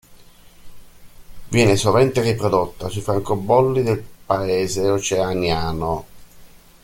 Viene 1.49 1.75
sovente 1.75 2.21
riprodotta 2.23 2.89
sui 2.89 3.01
francobolli 3.01 3.83
del 3.83 4.01
Paese 4.25 4.89
oceaniano. 4.89 6.05